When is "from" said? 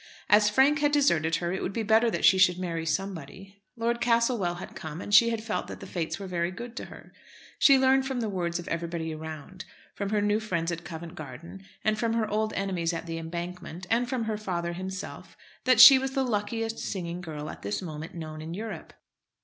8.07-8.19, 9.93-10.09, 11.99-12.13, 14.09-14.23